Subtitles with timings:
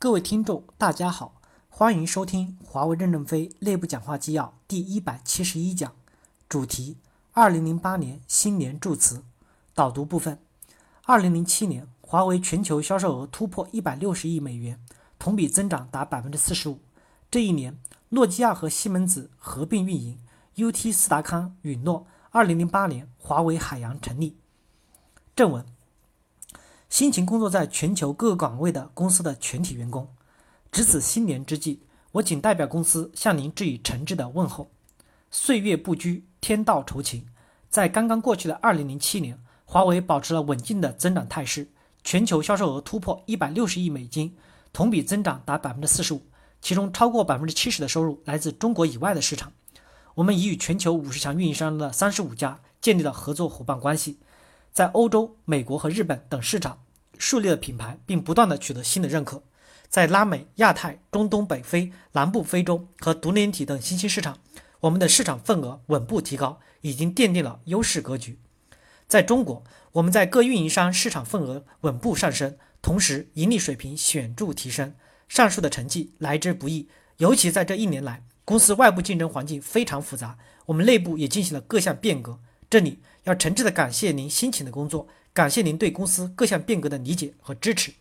[0.00, 5.92] 各位听众，大家好，欢迎收听华为任正非内部讲话纪要第一百七十一讲，
[6.48, 6.98] 主题：
[7.32, 9.24] 二零零八年新年祝词。
[9.74, 10.38] 导读部分：
[11.02, 14.78] 二零零七年，华为全球销售额突破一百六十亿美元，
[15.18, 16.78] 同比增长达百分之四十五。
[17.28, 17.76] 这一年，
[18.10, 20.20] 诺基亚和西门子合并运营
[20.54, 24.36] ，UT 斯达康允诺，二零零八年华为海洋成立。
[25.34, 25.66] 正文。
[26.88, 30.08] 辛勤工作在全球各个岗位的公司的全体员工，
[30.72, 31.80] 值此新年之际，
[32.12, 34.70] 我谨代表公司向您致以诚挚的问候。
[35.30, 37.26] 岁月不居，天道酬勤。
[37.68, 41.68] 在刚刚过去的二零零七年，华为保持了稳健的增长态势，
[42.02, 44.34] 全球销售额突破一百六十亿美金，
[44.72, 46.22] 同比增长达百分之四十五，
[46.62, 49.52] 其中超过百分之七十的收入来自中国以外的市场。
[50.14, 54.18] 我们已与全球五十强运营商的三十五家建立了合作伙伴关系。
[54.78, 56.84] 在欧洲、美国和日本等市场
[57.18, 59.42] 树立了品牌，并不断的取得新的认可。
[59.88, 64.38] 在拉美、亚太、中东北非、南部非洲和独联体等新兴市场，
[64.78, 68.38] 我们的市场份额稳步提高，已经奠定了优势格局。
[69.08, 74.94] 在中国，我们在各运营商市场份额稳步上升，同时盈利水平显著提升。
[75.26, 82.38] 上述的成绩来之不易，尤其在这一年来，公司外部竞争环境非常复杂，我们内部也进行了各项变革。
[82.70, 82.98] 这里。
[83.24, 87.92] 要诚挚的感谢您辛勤的工作，感谢您对公司各项变革的理解和支持。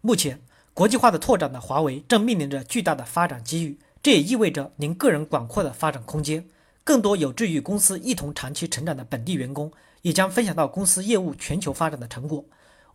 [0.00, 0.40] 目前，
[0.74, 6.48] 国际化的拓展的华为正面临着巨大的发展机遇，这也意味着您个人广阔的发展空间。
[6.82, 9.70] 更多有志于公司一同长期成长的本地员工，
[10.02, 12.44] 也将分享到公司业务全球发展的成果。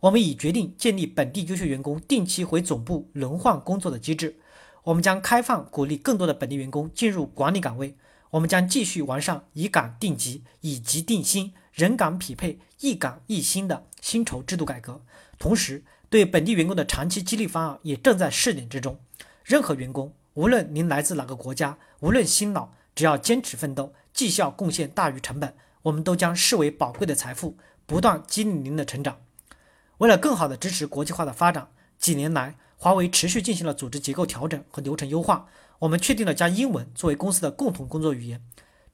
[0.00, 4.36] 我们已决定建立本地优秀员工定期回总部轮换工作的机制。
[4.82, 7.96] 我们将开放鼓励更多的本地员工进入管理岗位。
[8.36, 15.00] 我们将继续完善以岗定级、以级定薪、人岗匹配、一岗一薪的薪酬制度改革，
[15.38, 19.00] 同时对本地员工的长期激励方案也正在试点之中。
[19.42, 25.54] 任何员工，无论您来自哪个国家，无论新老，只要坚持奋斗，绩效贡献大于成本，
[25.84, 29.18] 我们都将视为宝贵的财富，不断激励您的成长。
[29.98, 35.48] 为了更好地支持国际化的发展，几年来，华为持续进行了组织结构调整和流程优化。
[35.80, 38.42] 我们确定了将英文作为公司的共同工作语言。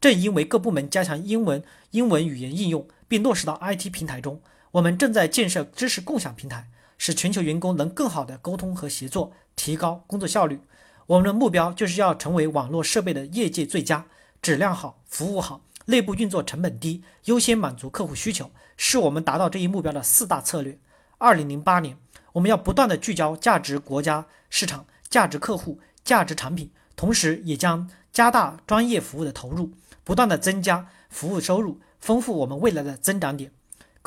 [0.00, 1.62] 正因为各部门加强英文
[1.92, 4.40] 英文语言应用，并落实到 IT 平台中，
[4.72, 10.60] 我们正在建设知识共享平台，使全球员工能更好的沟通和协作，提高工作效率。
[11.06, 14.06] 我们的目标就是要成为网络设备的业界最佳，
[14.40, 20.78] 质量好，服务好，内部运作成本低，优先满足客户需求，是我们达到这一目标的四大策略。
[21.18, 21.96] 二零零八年，
[22.32, 25.78] 我们要不断的聚焦价值国家市场、价值客户。
[26.04, 29.70] 价值产品，同时也将加大专业服务的投入，
[30.02, 33.52] 不断的增加服务收入，丰富我们未来的增长点。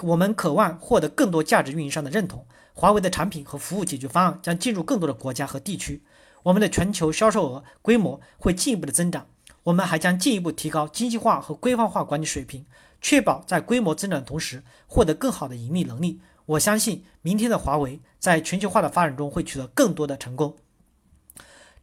[0.03, 6.03] 我们渴望获得更多价值运营商的认同，华为的产品和服务解决方案将进入更多的国家和地区，
[6.43, 9.25] 我们的全球销售额规模会进一步的增长。
[9.63, 12.65] 我们还将进一步提高精细化和规范化管理水平，
[12.99, 16.19] 确保在规模增长的同时获得更好的盈利能力。
[16.45, 20.55] 我相信明天的华为在全球化的发展中会取得更多的成功。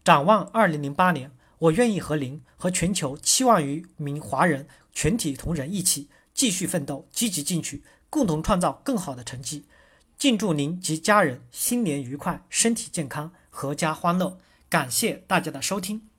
[0.04, 9.64] 展望二零零八年，我愿意和您和全球七万余名华人全体同仁一起继续奋斗，积极进取，共同创造更好的成绩。
[10.16, 14.38] 敬祝您及家人新年愉快，身体健康，阖家欢乐。
[14.68, 16.11] 感谢大家的收听。